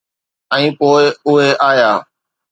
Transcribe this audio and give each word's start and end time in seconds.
۽ 0.55 0.63
پوء 0.79 0.95
اهي 1.33 1.51
آيا. 1.69 1.91